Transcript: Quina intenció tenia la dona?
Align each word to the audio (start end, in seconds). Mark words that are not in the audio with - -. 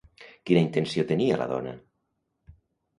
Quina 0.49 0.63
intenció 0.69 1.05
tenia 1.13 1.39
la 1.45 1.49
dona? 1.55 1.77